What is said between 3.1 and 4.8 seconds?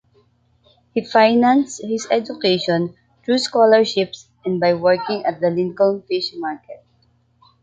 through scholarships and by